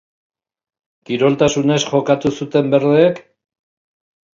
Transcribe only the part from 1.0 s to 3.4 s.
Kiroltasunez jokatu zuten berdeek?